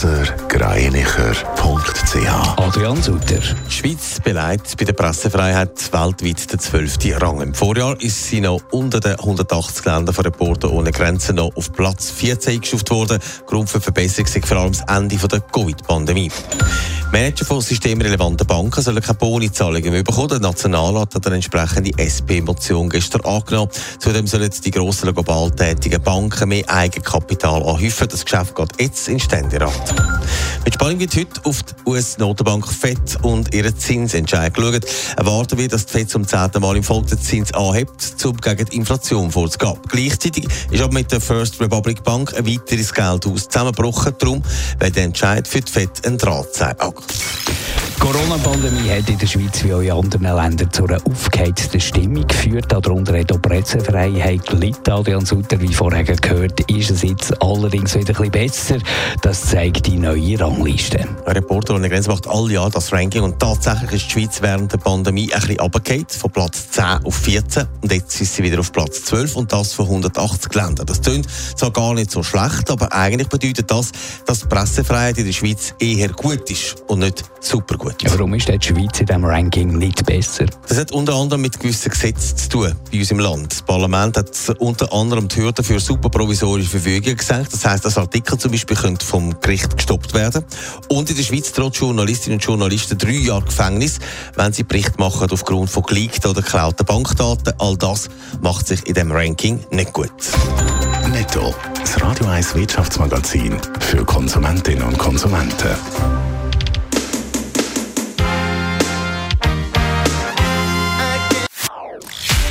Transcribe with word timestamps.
blasergreinicher.ch 0.00 2.56
Adrian 2.56 3.02
Sutter. 3.02 3.40
Die 3.66 3.72
Schweiz 3.72 4.20
beleidigt 4.22 4.76
bei 4.78 4.84
der 4.84 4.92
Pressefreiheit 4.92 5.92
weltweit 5.92 6.52
den 6.52 6.60
12. 6.60 7.20
Rang. 7.20 7.40
Im 7.40 7.52
Vorjahr 7.52 8.00
ist 8.00 8.26
sie 8.26 8.40
noch 8.40 8.60
unter 8.70 9.00
den 9.00 9.18
180 9.18 9.84
Ländern 9.84 10.14
von 10.14 10.24
Reporter 10.24 10.70
ohne 10.70 10.92
Grenzen 10.92 11.34
noch 11.36 11.50
auf 11.56 11.72
Platz 11.72 12.12
14 12.12 12.54
eingestuft 12.54 12.90
worden. 12.90 13.18
Grund 13.46 13.70
für 13.70 13.80
Verbesserung 13.80 14.44
vor 14.44 14.58
allem 14.58 14.72
das 14.72 14.84
Ende 14.86 15.16
der 15.16 15.40
Covid-Pandemie. 15.40 16.30
Manager 17.10 17.46
von 17.46 17.62
systemrelevanten 17.62 18.46
Banken 18.46 18.82
sollen 18.82 19.00
keine 19.00 19.14
Bonizahlungen 19.14 19.90
mehr 19.90 20.02
bekommen. 20.02 20.28
Der 20.28 20.40
Nationalrat 20.40 21.14
hat 21.14 21.26
eine 21.26 21.36
entsprechende 21.36 21.90
SP-Motion 21.96 22.90
gestern 22.90 23.22
angenommen. 23.22 23.70
Zudem 23.98 24.26
sollen 24.26 24.50
die 24.62 24.70
grossen 24.70 25.14
global 25.14 25.50
tätigen 25.50 26.02
Banken 26.02 26.50
mehr 26.50 26.68
Eigenkapital 26.68 27.62
anhäufen. 27.62 28.08
Das 28.08 28.24
Geschäft 28.26 28.54
geht 28.54 28.80
jetzt 28.80 29.08
in 29.08 29.18
Ständerat. 29.18 29.94
Mit 30.68 30.74
Spannung 30.74 31.00
wird 31.00 31.16
heute 31.16 31.40
auf 31.44 31.62
die 31.62 31.72
US-Notenbank 31.86 32.68
FED 32.70 33.16
und 33.22 33.54
ihren 33.54 33.74
Zinsentscheid 33.74 34.52
geschaut. 34.52 34.84
Erwarten 35.16 35.56
wir, 35.56 35.66
dass 35.66 35.86
die 35.86 35.92
FED 35.92 36.10
zum 36.10 36.28
zehnten 36.28 36.60
Mal 36.60 36.76
im 36.76 36.82
Folge 36.82 37.18
Zins 37.18 37.54
anhebt, 37.54 38.14
um 38.22 38.36
gegen 38.36 38.66
die 38.66 38.76
Inflation 38.76 39.32
vorzugehen. 39.32 39.78
Gleichzeitig 39.88 40.46
ist 40.70 40.82
aber 40.82 40.92
mit 40.92 41.10
der 41.10 41.22
First 41.22 41.58
Republic 41.58 42.04
Bank 42.04 42.34
ein 42.36 42.46
weiteres 42.46 42.92
Geldhaus 42.92 43.48
zusammengebrochen. 43.48 44.14
Darum 44.18 44.42
wird 44.78 44.94
der 44.94 45.04
Entscheid 45.04 45.48
für 45.48 45.62
die 45.62 45.72
FED 45.72 46.06
ein 46.06 46.18
Drahtseilakt. 46.18 47.14
Die 47.98 48.06
Corona-Pandemie 48.06 48.90
hat 48.90 49.10
in 49.10 49.18
der 49.18 49.26
Schweiz 49.26 49.64
wie 49.64 49.74
auch 49.74 49.80
in 49.80 49.90
anderen 49.90 50.36
Ländern 50.36 50.72
zu 50.72 50.86
einer 50.86 51.04
aufgeheizten 51.04 51.80
Stimmung 51.80 52.24
geführt. 52.28 52.66
Darunter 52.68 53.18
hat 53.18 53.32
auch 53.32 53.40
die 53.40 53.48
Pressefreiheit 53.48 54.46
gelitten. 54.46 54.92
Adrian 54.92 55.26
Sutter, 55.26 55.60
wie 55.60 55.74
vorher 55.74 56.04
gehört, 56.04 56.60
ist 56.70 56.92
es 56.92 57.02
jetzt 57.02 57.42
allerdings 57.42 57.96
wieder 57.96 58.14
ein 58.20 58.30
bisschen 58.30 58.78
besser. 58.78 58.78
Das 59.22 59.42
zeigt 59.46 59.86
die 59.86 59.96
neue 59.96 60.38
Rangliste. 60.38 61.00
Ein 61.26 61.32
Reporter 61.32 61.74
ohne 61.74 61.88
Grenzen 61.88 62.12
macht 62.12 62.28
alle 62.28 62.52
Jahr 62.52 62.70
das 62.70 62.92
Ranking 62.92 63.24
und 63.24 63.40
tatsächlich 63.40 63.90
ist 63.90 64.06
die 64.06 64.10
Schweiz 64.12 64.40
während 64.42 64.72
der 64.72 64.78
Pandemie 64.78 65.32
ein 65.32 65.40
bisschen 65.40 65.58
runtergefallen, 65.58 66.06
von 66.08 66.30
Platz 66.30 66.70
10 66.70 66.84
auf 67.02 67.16
14 67.16 67.66
und 67.82 67.92
jetzt 67.92 68.20
ist 68.20 68.36
sie 68.36 68.44
wieder 68.44 68.60
auf 68.60 68.70
Platz 68.70 69.06
12 69.06 69.34
und 69.34 69.52
das 69.52 69.72
von 69.72 69.86
180 69.86 70.54
Ländern. 70.54 70.86
Das 70.86 71.00
klingt 71.00 71.26
zwar 71.56 71.72
gar 71.72 71.94
nicht 71.94 72.12
so 72.12 72.22
schlecht, 72.22 72.70
aber 72.70 72.92
eigentlich 72.92 73.28
bedeutet 73.28 73.68
das, 73.68 73.90
dass 74.24 74.42
die 74.42 74.46
Pressefreiheit 74.46 75.18
in 75.18 75.26
der 75.26 75.32
Schweiz 75.32 75.74
eher 75.80 76.10
gut 76.10 76.48
ist 76.48 76.76
und 76.86 77.00
nicht 77.00 77.24
super 77.40 77.76
gut. 77.76 77.87
Ja, 78.02 78.12
warum 78.12 78.34
ist 78.34 78.48
die 78.48 78.58
Schweiz 78.60 79.00
in 79.00 79.06
diesem 79.06 79.24
Ranking 79.24 79.78
nicht 79.78 80.04
besser? 80.06 80.46
Das 80.68 80.78
hat 80.78 80.92
unter 80.92 81.14
anderem 81.14 81.42
mit 81.42 81.58
gewissen 81.58 81.90
Gesetzen 81.90 82.36
zu 82.36 82.48
tun 82.48 82.72
bei 82.90 82.98
uns 82.98 83.10
im 83.10 83.18
Land. 83.18 83.52
Das 83.52 83.62
Parlament 83.62 84.16
hat 84.16 84.30
unter 84.58 84.92
anderem 84.92 85.28
die 85.28 85.36
Hürden 85.36 85.64
für 85.64 85.80
superprovisorische 85.80 86.70
Verfügungen 86.70 87.16
gesenkt. 87.16 87.52
Das 87.52 87.64
heisst, 87.64 87.84
dass 87.84 87.98
Artikel 87.98 88.38
zum 88.38 88.50
Beispiel 88.50 88.76
vom 89.04 89.40
Gericht 89.40 89.76
gestoppt 89.76 90.14
werden 90.14 90.44
Und 90.88 91.10
in 91.10 91.16
der 91.16 91.22
Schweiz 91.22 91.52
droht 91.52 91.76
Journalistinnen 91.76 92.38
und 92.38 92.44
Journalisten 92.44 92.98
drei 92.98 93.12
Jahre 93.12 93.44
Gefängnis, 93.44 93.98
wenn 94.36 94.52
sie 94.52 94.62
Bericht 94.62 94.98
machen 94.98 95.30
aufgrund 95.30 95.70
von 95.70 95.82
geleakten 95.82 96.30
oder 96.30 96.42
geklauten 96.42 96.86
Bankdaten. 96.86 97.54
All 97.58 97.76
das 97.76 98.08
macht 98.40 98.66
sich 98.68 98.86
in 98.86 98.94
dem 98.94 99.12
Ranking 99.12 99.60
nicht 99.70 99.92
gut. 99.92 100.12
Netto, 101.10 101.54
das 101.80 102.00
Radio 102.02 102.26
1 102.26 102.54
Wirtschaftsmagazin 102.54 103.56
für 103.80 104.04
Konsumentinnen 104.04 104.82
und 104.82 104.98
Konsumenten. 104.98 106.17